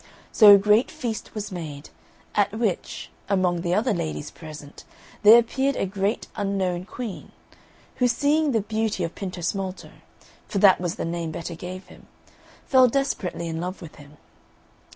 So 0.31 0.55
a 0.55 0.57
great 0.57 0.89
feast 0.89 1.35
was 1.35 1.51
made, 1.51 1.91
at 2.33 2.53
which, 2.57 3.11
among 3.29 3.61
the 3.61 3.75
other 3.75 3.93
ladies 3.93 4.31
present, 4.31 4.83
there 5.21 5.37
appeared 5.37 5.75
a 5.75 5.85
great 5.85 6.25
unknown 6.35 6.85
Queen, 6.85 7.31
who, 7.97 8.07
seeing 8.07 8.51
the 8.51 8.61
beauty 8.61 9.03
of 9.03 9.13
Pintosmalto 9.13 9.91
(for 10.47 10.57
that 10.57 10.81
was 10.81 10.95
the 10.95 11.05
name 11.05 11.29
Betta 11.29 11.53
gave 11.53 11.85
him), 11.85 12.07
fell 12.65 12.87
desperately 12.87 13.47
in 13.47 13.61
love 13.61 13.79
with 13.79 13.97
him. 13.97 14.17